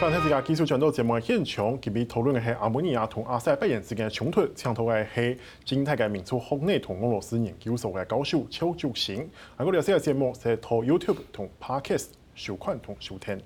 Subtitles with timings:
[0.00, 9.22] 刚才这个技术传导节目现场，特别讨论的是亚美尼亚同阿塞拜然之间的冲突，抢头的是金泰嘅民族学内同俄罗斯研究所嘅教授邱竹行。
[9.56, 13.40] 啊，我哋这个节目是透 YouTube 同 Podcast 收看同收听。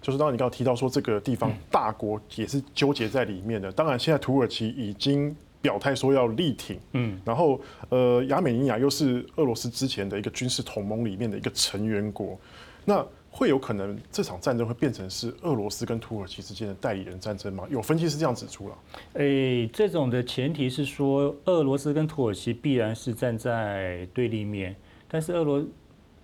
[0.00, 7.60] 就是当你刚刚提到说这个地方大国也是纠结在里面的，当然现在土耳其已经表态说要力挺，嗯，然后
[7.90, 12.38] 呃亚美尼亚又是俄罗斯之前的一个军事同盟里面的一个成员国，
[12.84, 13.04] 那
[13.36, 17.64] 会有可能这场战争会变成是俄罗斯跟土耳其之间的代理人战争吗？
[17.68, 18.78] 有分析是这样指出了。
[19.14, 24.76] 诶，这种的前提是说俄罗斯跟土耳其必然是站在对立面，
[25.08, 25.64] 但是俄罗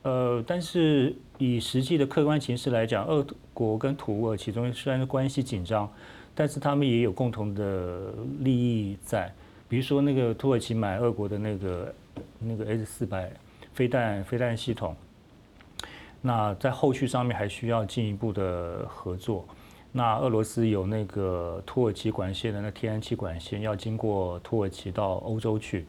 [0.03, 5.93] 呃，但是以实际的客观形势来讲，俄国跟土耳其中虽然关系紧张，
[6.33, 9.35] 但是他们也有共同的利益在，
[9.69, 11.95] 比如说那个土耳其买俄国的那个
[12.39, 13.33] 那个 S 四百
[13.75, 14.95] 飞弹飞弹系统，
[16.23, 19.45] 那在后续上面还需要进一步的合作。
[19.93, 25.85] 那俄罗斯有那个土耳其管线的那天然气管线要经过土耳其到欧洲去，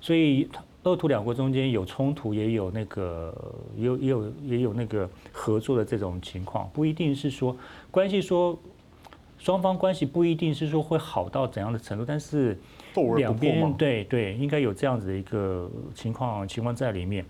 [0.00, 0.48] 所以。
[0.84, 3.34] 俄土两国中间有冲突，也有那个，
[3.74, 7.56] 也有也有也有那个合作的这种情况，不一定是说
[7.90, 8.54] 关系说
[9.38, 12.58] 双方关系不一定是说会好到怎样的程度，但是
[13.16, 17.24] 两边对对应该有这样子的一个情况情况在里面。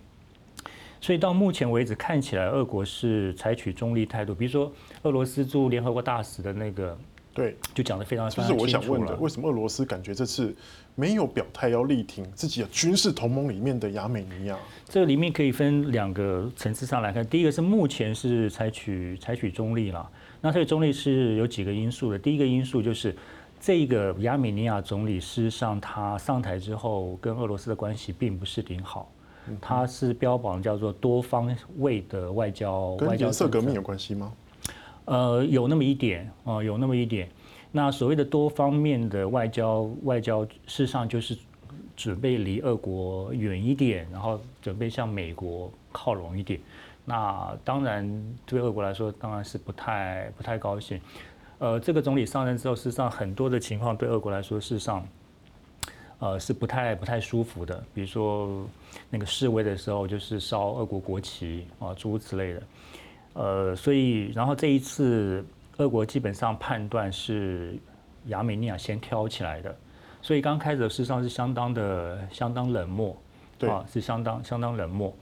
[1.04, 6.96] 所以到目前为止看起来，俄国是采取中立态度，比如说俄罗斯驻联合国大使的那个。
[7.34, 10.54] 对，就讲的非常，就是我想问的，为什么俄罗斯感觉这次
[10.94, 14.56] 没有表态要力挺自己的军事同盟里面的亚美尼亚？
[14.86, 20.08] 这个里面可以分两个层次上来看，第一个是目前是采取采取中立了，
[20.40, 22.18] 那这个中立是有几个因素的。
[22.18, 23.14] 第一个因素就是
[23.60, 29.12] 这个亚美尼亚总理事实上他上台之后跟俄罗斯的关系并不是挺好，
[29.60, 34.32] 他是标榜叫做多方位的外交，跟颜色革命有关系吗？
[35.06, 37.28] 呃，有那么一点哦，有那么一点。
[37.70, 41.36] 那所谓的多方面的外交，外交事实上就是
[41.96, 46.58] 准备离俄国远一点，然后准备向美国靠拢一点。
[47.04, 48.08] 那当然
[48.46, 51.00] 对俄国来说，当然是不太不太高兴。
[51.58, 55.06] 呃，这个总理上任之后，事实上很多的情况对俄国来说，事实上
[56.24, 57.84] 呃是不太不太舒服的。
[57.92, 58.66] 比如说
[59.10, 62.62] 那个示威的时候，就是烧俄国国旗啊，诸如此类的。
[63.34, 65.44] 呃，所以，然后这一次，
[65.76, 67.76] 俄国基本上判断是
[68.28, 69.76] 亚美尼亚先挑起来的，
[70.22, 73.14] 所以刚开始的事实上是相当的、相当冷漠，
[73.58, 75.14] 对啊，是相当、相当冷漠。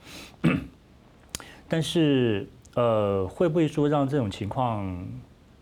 [1.69, 5.05] 但是，呃，会不会说让这种情况？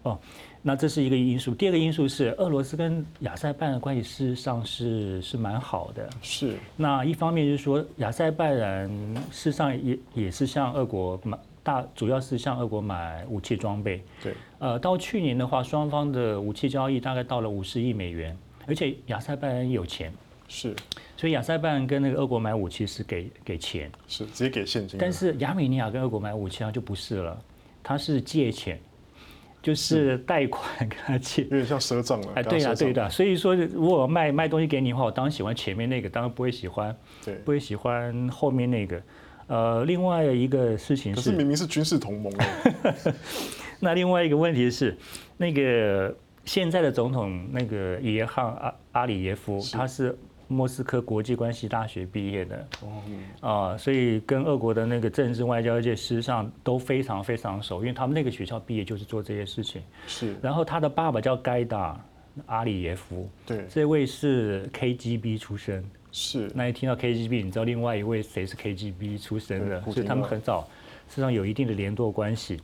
[0.03, 0.19] 哦，
[0.63, 1.55] 那这是一个因素。
[1.55, 6.09] 第二个因素是，俄罗斯跟亚塞拜然关系事实上是是蛮好的。
[6.23, 6.57] 是。
[6.77, 8.89] 那一方面就是说，亚塞拜然
[9.31, 11.39] 事实上也也是向俄国买。
[11.63, 18.35] 大主要是向俄国买武器装备，对，呃，到去年的话，双方的武器交易大概到了五十亿美元，
[18.67, 20.11] 而且亚塞拜然有钱，
[20.49, 20.75] 是，
[21.19, 27.39] 所以亚塞拜然跟那个俄国买武器是给给钱，是直接给现金，但是亚美尼亚跟俄国买武器啊就不是了，
[27.83, 28.81] 他是借钱，
[29.63, 39.03] 就是贷款跟他借，有点像赊账了，哎，对啊，对的，所以说如果卖卖东西给你的话，我当然喜欢前面那个，当然不会喜欢，对，不会喜欢后面那个。
[39.47, 42.33] 呃，另外一个事情是，可是明明是军事同盟。
[43.81, 44.97] 那另外一个问题是，
[45.37, 50.17] 那个现在的总统那个耶汉阿阿里耶夫，他是
[50.53, 52.69] 莫斯科国际关系大学毕业的。
[52.83, 53.03] 哦。
[53.41, 59.81] 啊，所以跟俄国的那个政治外交界事实上都非常非常熟，因为他们那个学校毕业就是做这些事情。
[60.07, 60.35] 是。
[60.43, 62.05] 然后他的爸爸叫盖达
[62.47, 63.29] 阿里耶夫。
[63.47, 63.65] 对。
[63.71, 65.85] 这位是 KGB 出身。
[66.13, 69.81] 是，那一听到 KGB，你知道另外一位谁是 KGB 出身的？
[69.83, 70.69] 所以他们很早，
[71.09, 72.61] 实际上有一定的联络关系。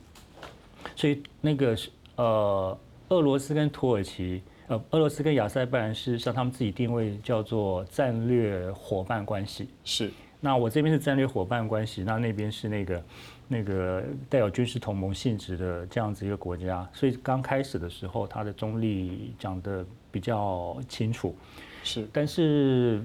[0.97, 1.73] 所以那个
[2.17, 2.77] 呃，
[3.07, 9.69] 俄罗斯跟土耳其，呃，俄罗斯跟亚塞拜然是向他们自己定位叫做战略伙伴关系。
[9.83, 10.11] 是。
[10.39, 13.03] 那我这边是战略伙伴关系，那那边是那个
[13.47, 16.87] 那个带有军事同盟性质的这样子一个国家。
[16.93, 21.35] 所以刚开始的时候，他的中立讲的比较清楚。
[21.83, 22.07] 是。
[22.13, 23.01] 但是。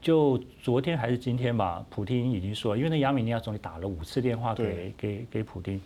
[0.00, 5.80] 就昨天还是今天吧，普京已经说，因为那亚美尼亚总理打了五次电话给给给普京，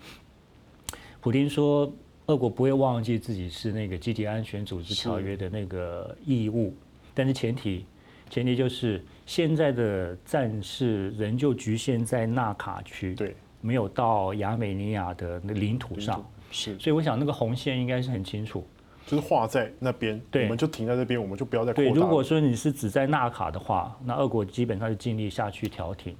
[1.21, 1.89] 普京说，
[2.29, 6.75] 俄国不会忘记自己是那个集体安全组织条约的那个义务，
[7.15, 7.87] 但是前提
[8.29, 18.63] 前提就是现在的战事仍旧局限在纳卡区，对，没有到亚美尼亚的那领土上，是，所以我想那个红线应该是很清楚。
[19.07, 21.91] 就是画在那边，我们就停在那边，我们就不要再扩大。
[21.91, 26.15] 对，如果说你是只在纳卡的话，那俄国基本上就尽力下去调停。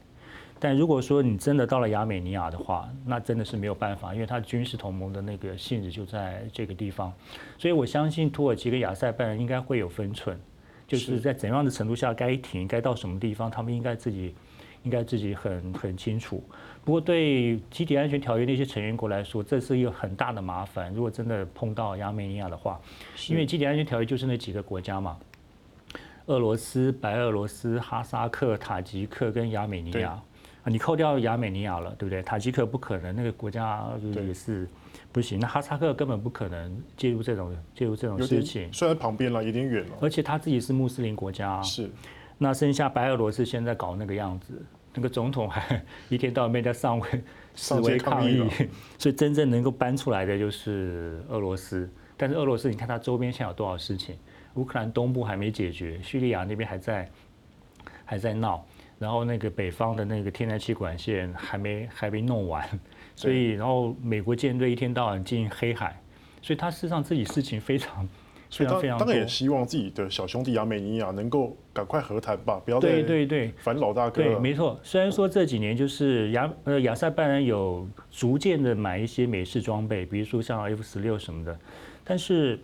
[0.61, 7.13] 但如果说你真的到了亚美尼亚的话，那真的是没有办法，因为它军事同盟的那个性质就在这个地方。
[7.57, 10.39] 所以我相信土耳其跟亚塞拜然应该会有分寸，
[10.87, 14.35] 就是在怎样的程度下该停，该到什么地方，他们应该自己
[14.83, 16.43] 应该自己很很清楚。
[16.85, 20.93] 不过对集体安全条约那些成员国来说，这是一个很大的麻烦。
[20.95, 22.81] 如果真的碰到亚美尼亚的话，
[23.29, 25.19] 因为集体安全条约就是那几个国家嘛。
[26.27, 30.23] 俄罗斯、白俄罗斯、哈萨克、塔吉克跟亚美尼亚，啊，
[30.65, 32.23] 你扣掉亚美尼亚了，对不对？
[32.23, 34.69] 塔吉克不可能，那个国家也是
[35.13, 35.39] 不行。
[35.41, 39.97] 那哈萨克根本不可能介入这种介入这种事情，虽然旁边了，有点远了。
[40.01, 41.91] 而且他自己是穆斯林国家，是。
[42.37, 44.63] 那剩下白俄罗斯现在搞那个样子，
[44.95, 47.09] 那个总统还一天到晚在上位
[47.55, 48.49] 示威抗议，
[48.99, 51.91] 所以真正能够搬出来的就是俄罗斯。
[52.17, 54.17] 但是俄罗斯，你看它周边现在有多少事情？
[54.55, 57.09] 乌克兰东部还没解决，叙利亚那边还在
[58.05, 58.65] 还在闹，
[58.99, 62.69] 然后那个北方的那个天然气管线还没还没弄完，
[63.15, 66.01] 所以然后美国舰队一天到晚进黑海，
[66.43, 68.09] 所以他事实上自己事情非常
[68.51, 69.07] 非常非常多。
[69.07, 74.23] 当然也希望自己的小兄弟亚美尼亚能够赶快和谈吧，不要对对对烦老大哥。
[74.23, 74.79] 对，没错。
[74.83, 81.59] 虽然说这几年就是亚呃亚塞拜然有逐渐的买一些美式装备，比如说像 F 十六什么的，
[82.05, 82.59] 但是。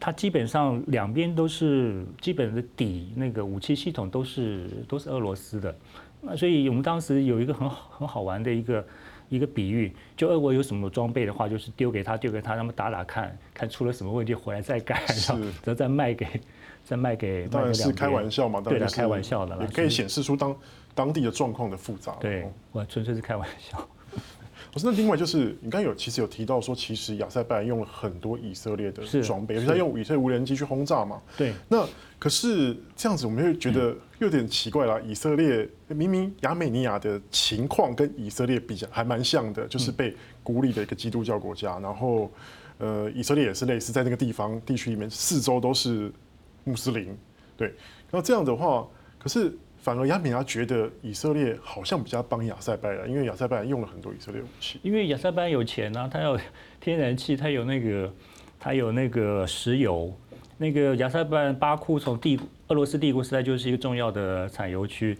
[0.00, 5.74] 它基本上两边都是基本的底，那个武器系统都是都是俄罗斯的，
[6.20, 8.86] 那所以我们当时有一个很好很好玩的一个
[9.28, 16.26] 一个比喻，就俄国有什么装备的话，就是丢给他丢给他，让他们打打看看出了什么问题，回来再改，然后然后再卖给
[16.84, 17.48] 再卖给。
[17.48, 20.56] 当然是开玩笑嘛，对的，开玩笑的，也可以显示出当
[20.94, 22.16] 当地的状况的复杂。
[22.20, 23.88] 对，我纯粹是开玩笑。
[24.72, 31.20] 不是，那另外就是你刚刚有其实有提到说，其实亚塞拜然用了很多以色列的装备，尤其他用以色列无人机去轰炸嘛。
[31.36, 31.52] 对。
[31.68, 31.86] 那
[32.18, 35.00] 可是这样子，我们会觉得有点奇怪啦。
[35.06, 41.78] 以色列明明亚美尼亚的情况跟以色列比较还蛮像的，就是被孤立的一个基督教国家。
[41.78, 42.30] 然后，
[42.78, 46.12] 呃，以色列也是类似，在那个地方地区里面，四周都是
[46.64, 47.16] 穆斯林。
[47.56, 47.74] 对。
[48.10, 48.86] 那这样的话，
[49.18, 49.56] 可是。
[49.80, 54.78] 反而亚美尼亚觉得以色列好像比较帮亚塞拜然，因为亚塞拜然用了很多以色列武器。
[54.82, 56.38] 因为亚塞拜然有钱啊，他有
[56.80, 58.12] 天然气，他有那个，
[58.58, 60.12] 他有那个石油。
[60.60, 65.16] 那个亚塞拜然巴库从帝俄罗斯帝国时代就是一个重要的产油区。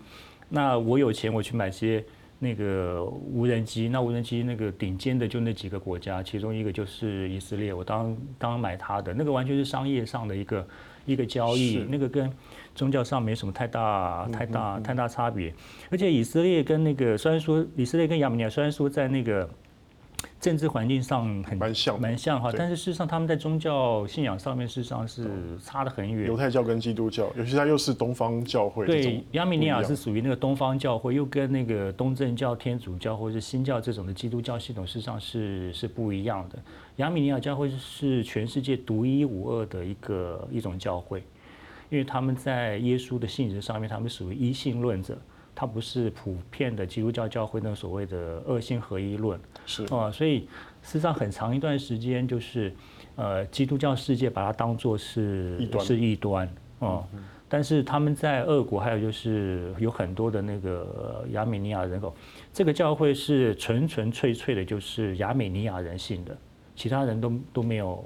[0.49, 2.05] 那我有钱，我去买些
[2.39, 3.89] 那个无人机。
[3.89, 7.73] 那无人机那个顶尖的就那几个国家，其中一个就是以色列。
[7.73, 10.69] 我当当买它的那个完全是商业上的一个
[11.07, 12.31] 一个交易，那个跟。
[12.75, 15.53] 宗教上没什么太大、太大、太大差别，
[15.91, 19.51] 而且以色列跟那个虽然说以色列跟亚美尼亚虽然说在那个
[20.41, 25.29] 政治环境上很蛮像蛮像哈，但是事实上他们在宗教信仰上面事实上是
[25.63, 26.29] 差得很远。
[26.29, 28.87] 犹太教跟基督教，尤其它又是东方教会。
[28.87, 36.59] 对，亚美尼亚是属于那个东方教会，又跟那个东正教、天主教或者是新教这种的基督教系统事实上是是不一样的。
[36.97, 41.23] 亚美尼亚教会是全世界独一无二的一个一种教会。
[41.91, 45.17] 因为他们在耶稣的性质上面，他们属于一性论者，
[45.59, 49.41] 他不是普遍的基督教教会那所谓的二性合一论。
[49.67, 50.43] 是啊，所以
[50.83, 52.73] 事实上很长一段时间就是，
[53.17, 57.05] 呃，基督教世界把它当做是异端是异端哦。
[57.49, 62.15] 但是他们在俄国还有就是有很多的那个亚美尼亚人口，
[62.53, 66.39] 这个教会是纯纯粹粹的，就是亚美尼亚人信的，
[66.77, 68.05] 其他人都都没有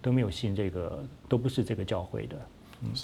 [0.00, 2.36] 都没有信这个，都不是这个教会的。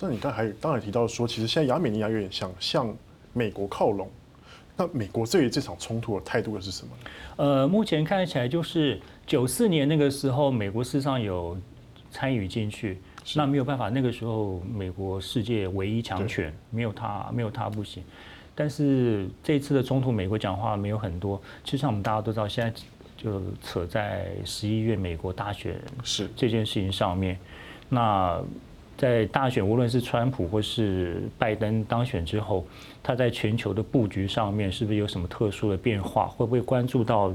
[0.00, 2.96] 那你刚才当然提到说，其实现在亚美尼亚有点像向
[3.32, 4.08] 美国靠拢。
[4.76, 6.92] 那美国对于这场冲突的态度又是什么？
[7.36, 11.56] 呃，目前看起来就是九四年那个时候，美国事实上有
[12.10, 12.98] 参与进去。
[13.34, 18.02] 那没有办法，那个时候美国世界唯一强权，没有他没有他不行。
[18.54, 21.40] 但是这次的冲突，美国讲话没有很多。
[21.62, 22.80] 其实像我们大家都知道，现在
[23.16, 27.38] 就扯在十一月美国大选是这件事情上面。
[27.90, 28.42] 那
[29.00, 32.66] 在大选，无论是川普或是拜登当选之后，
[33.02, 36.26] 他在全球的布局上面是不是有什么特殊的变化？
[36.26, 37.32] 会不会关注到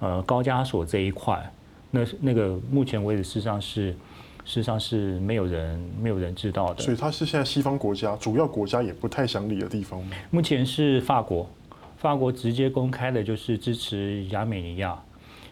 [0.00, 1.50] 呃高加索这一块？
[1.90, 3.96] 那那个目前为止，事实上是事
[4.44, 6.82] 实上是没有人没有人知道的。
[6.82, 9.98] 所以他是现在西方国家主要国家也不太想理的地方？
[10.30, 11.48] 目前是法国，
[11.96, 15.02] 法国直接公开的就是支持亚美尼亚，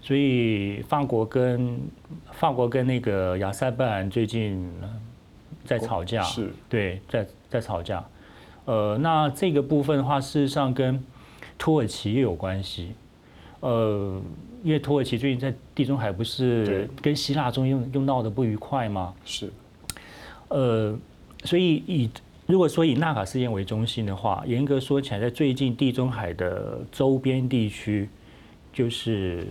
[0.02, 1.80] 所以法国跟
[2.32, 4.70] 法国跟那个亚塞拜然最近。
[5.70, 6.52] 在吵架，是。
[6.68, 8.04] 对，在在吵架，
[8.64, 11.00] 呃，那这个部分的话，事实上跟
[11.56, 12.92] 土耳其也有关系，
[13.60, 14.20] 呃，
[14.64, 19.14] 因为土耳其最近在地中海不是跟希腊中又又闹得不愉快吗？
[19.24, 19.52] 是，
[20.48, 20.98] 呃，
[21.44, 22.10] 所以以
[22.46, 28.08] 如果说以纳卡事件为中心的话，严格说起来，在最近地中海的周边地区，
[28.72, 29.46] 就是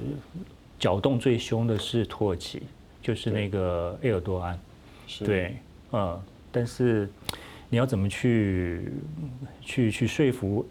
[0.78, 2.62] 搅动最凶的是土耳其，
[3.02, 4.60] 就是那个埃尔多安。
[5.26, 5.56] 对，
[5.92, 7.10] 嗯，但是
[7.70, 8.92] 你要怎么去
[9.62, 10.66] 去去说服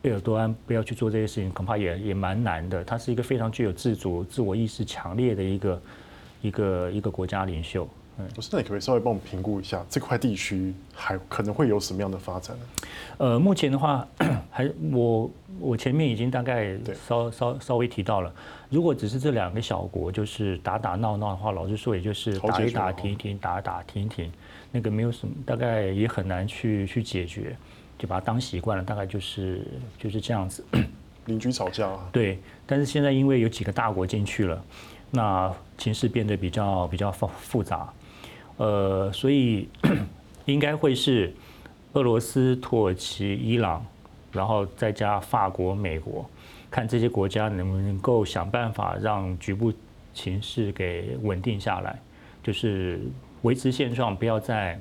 [0.00, 2.84] 贝尔多安不要去做这些事情，恐怕也也蛮难的。
[2.84, 5.82] 他是一个非常具有自主、自我意识强烈的一个
[6.42, 7.88] 一个一个国家领袖。
[8.34, 12.62] 不是，那你可不可以稍微帮我们评估一下这块地区还可能会有什么样的发展呢？
[13.18, 14.04] 呃，目前的话，
[14.50, 18.34] 还我我前面已经大概稍稍稍微提到了，
[18.70, 24.32] 如果只是这两个小国就是打打闹闹的话，老实说，也就是打一打停一停，打一打停一停，
[24.70, 27.56] 那个没有什么，大概也很难去去解决，
[27.98, 29.66] 就把它当习惯了，大概就是
[29.98, 30.64] 就是这样子。
[31.26, 32.08] 邻居吵架啊？
[32.10, 34.64] 对，但是现在因为有几个大国进去了，
[35.10, 37.92] 那情势变得比较比较复复杂。
[38.56, 39.68] 呃，所以
[40.46, 41.32] 应该会是
[41.92, 43.84] 俄罗斯、土耳其、伊朗，
[44.32, 46.28] 然后再加法国、美国，
[46.70, 49.72] 看这些国家能不能够想办法让局部
[50.14, 52.00] 情势给稳定下来，
[52.42, 53.00] 就是
[53.42, 54.78] 维持现状，不要再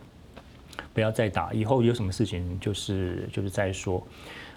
[0.93, 4.05] 不要再打，以后有什么事情就是就是再说。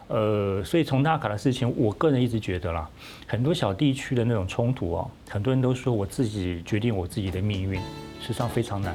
[0.09, 2.89] 呃，所以从纳卡的事情，我个人一直觉得啦，
[3.29, 7.81] 很多小地区的那种冲突哦，很多人都说我自己决定我自己的命运。
[8.21, 8.95] 实际上非常难，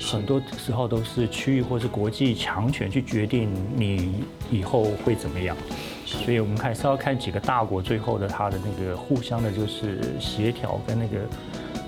[0.00, 5.56] 很多时候都是区域或是国际强权去决定你以后会怎么样，
[6.04, 11.20] 所以我们还是要看几个大国最后的他的那个互相的，就是协调跟那个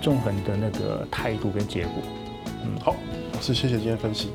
[0.01, 1.93] 纵横的那个态度跟结果。
[2.63, 2.95] 嗯，好，
[3.33, 4.29] 老师谢谢今天分析。